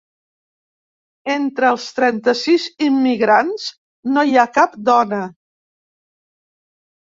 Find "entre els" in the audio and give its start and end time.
1.33-1.85